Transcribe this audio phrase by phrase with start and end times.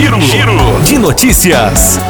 [0.00, 2.00] Giro, Giro de notícias.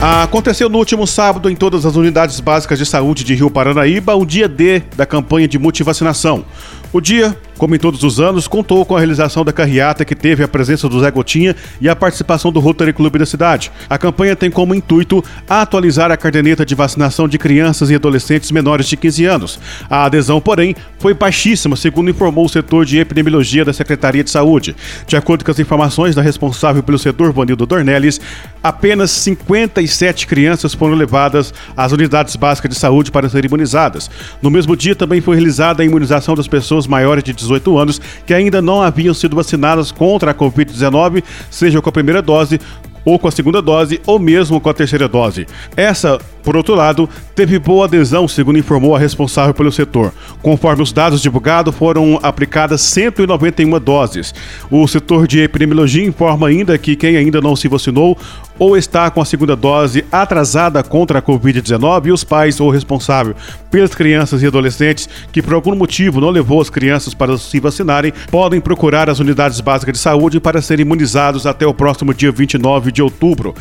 [0.00, 4.26] Aconteceu no último sábado em todas as unidades básicas de saúde de Rio Paranaíba o
[4.26, 6.44] dia D da campanha de multivacinação.
[6.92, 10.42] O dia, como em todos os anos, contou com a realização da carreata que teve
[10.42, 13.70] a presença do Zé Gotinha e a participação do Rotary Clube da cidade.
[13.86, 18.86] A campanha tem como intuito atualizar a caderneta de vacinação de crianças e adolescentes menores
[18.86, 19.60] de 15 anos.
[19.90, 24.74] A adesão, porém, foi baixíssima, segundo informou o setor de epidemiologia da Secretaria de Saúde.
[25.06, 28.22] De acordo com as informações da responsável pelo setor, Vanildo Dornelles,
[28.62, 34.10] apenas 57 crianças foram levadas às unidades básicas de saúde para serem imunizadas.
[34.40, 38.34] No mesmo dia também foi realizada a imunização das pessoas maiores de 18 anos que
[38.34, 42.60] ainda não haviam sido vacinadas contra a Covid-19, seja com a primeira dose
[43.04, 45.46] ou com a segunda dose, ou mesmo com a terceira dose.
[45.76, 50.12] Essa, por outro lado, teve boa adesão, segundo informou a responsável pelo setor.
[50.42, 54.34] Conforme os dados divulgados, foram aplicadas 191 doses.
[54.70, 58.18] O setor de epidemiologia informa ainda que quem ainda não se vacinou
[58.60, 63.34] ou está com a segunda dose atrasada contra a Covid-19 e os pais ou responsável
[63.70, 68.12] pelas crianças e adolescentes que por algum motivo não levou as crianças para se vacinarem,
[68.30, 72.92] podem procurar as unidades básicas de saúde para serem imunizados até o próximo dia 29
[72.92, 73.54] de outubro.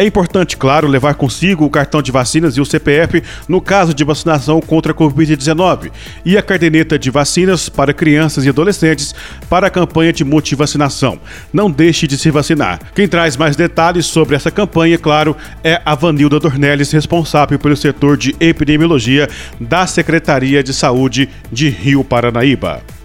[0.00, 4.04] É importante, claro, levar consigo o cartão de vacinas e o CPF no caso de
[4.04, 5.90] vacinação contra a Covid-19
[6.24, 9.12] e a caderneta de vacinas para crianças e adolescentes
[9.50, 11.18] para a campanha de multivacinação.
[11.52, 12.78] Não deixe de se vacinar.
[12.94, 18.16] Quem traz mais detalhes sobre essa campanha, claro, é a Vanilda Dornelles, responsável pelo setor
[18.16, 22.97] de epidemiologia da Secretaria de Saúde de Rio Paranaíba.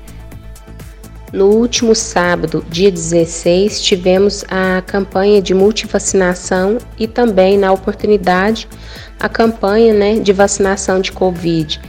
[1.34, 8.67] No último sábado, dia 16, tivemos a campanha de multivacinação e também, na oportunidade,
[9.20, 11.81] a campanha né, de vacinação de Covid,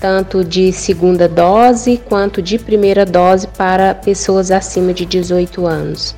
[0.00, 6.16] tanto de segunda dose quanto de primeira dose para pessoas acima de 18 anos.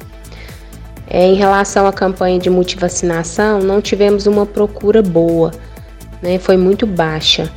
[1.10, 5.50] É, em relação à campanha de multivacinação, não tivemos uma procura boa,
[6.22, 7.50] né, foi muito baixa,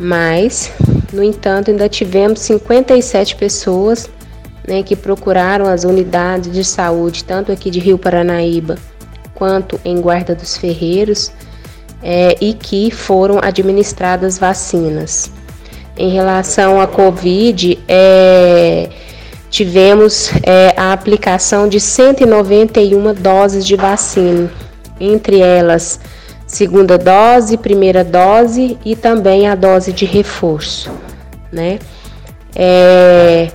[0.00, 0.72] mas,
[1.12, 4.10] no entanto, ainda tivemos 57 pessoas
[4.66, 8.76] né, que procuraram as unidades de saúde, tanto aqui de Rio Paranaíba
[9.34, 11.32] quanto em Guarda dos Ferreiros,
[12.02, 15.30] é, e que foram administradas vacinas.
[15.96, 18.88] Em relação à Covid, é,
[19.50, 24.50] tivemos é, a aplicação de 191 doses de vacina,
[25.00, 26.00] entre elas
[26.46, 30.90] segunda dose, primeira dose e também a dose de reforço,
[31.50, 31.78] né?
[32.54, 33.50] É,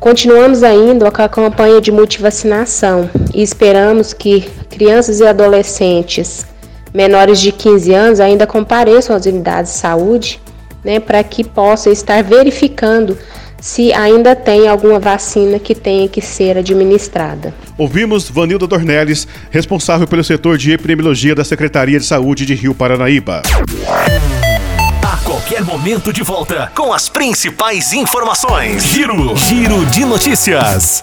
[0.00, 6.46] Continuamos ainda com a campanha de multivacinação e esperamos que crianças e adolescentes
[6.94, 10.40] menores de 15 anos ainda compareçam às unidades de saúde,
[10.84, 13.18] né, para que possam estar verificando
[13.60, 17.52] se ainda tem alguma vacina que tenha que ser administrada.
[17.76, 23.42] Ouvimos Vanilda Dornelles, responsável pelo setor de epidemiologia da Secretaria de Saúde de Rio Paranaíba
[25.38, 28.82] qualquer momento de volta com as principais informações.
[28.82, 31.00] Giro, Giro de notícias.